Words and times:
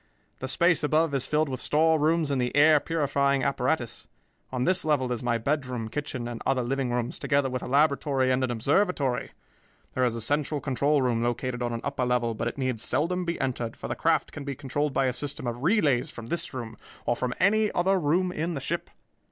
The 0.39 0.47
space 0.47 0.81
above 0.83 1.13
is 1.13 1.27
filled 1.27 1.47
with 1.47 1.61
storerooms 1.61 2.31
and 2.31 2.41
the 2.41 2.55
air 2.55 2.79
purifying 2.79 3.43
apparatus. 3.43 4.07
On 4.51 4.63
this 4.63 4.83
level 4.83 5.11
is 5.11 5.21
my 5.21 5.37
bedroom, 5.37 5.89
kitchen, 5.89 6.27
and 6.27 6.41
other 6.43 6.63
living 6.63 6.89
rooms, 6.89 7.19
together 7.19 7.51
with 7.51 7.61
a 7.61 7.67
laboratory 7.67 8.31
and 8.31 8.43
an 8.43 8.49
observatory. 8.49 9.29
There 9.93 10.03
is 10.03 10.15
a 10.15 10.19
central 10.21 10.59
control 10.59 11.03
room 11.03 11.21
located 11.21 11.61
on 11.61 11.71
an 11.71 11.81
upper 11.83 12.03
level, 12.03 12.33
but 12.33 12.47
it 12.47 12.57
need 12.57 12.79
seldom 12.79 13.25
be 13.25 13.39
entered, 13.39 13.77
for 13.77 13.87
the 13.87 13.95
craft 13.95 14.31
can 14.31 14.43
be 14.43 14.55
controlled 14.55 14.91
by 14.91 15.05
a 15.05 15.13
system 15.13 15.45
of 15.45 15.61
relays 15.61 16.09
from 16.09 16.25
this 16.25 16.51
room 16.51 16.77
or 17.05 17.15
from 17.15 17.35
any 17.39 17.71
other 17.73 17.99
room 17.99 18.31
in 18.31 18.55
the 18.55 18.59
ship. 18.59 18.89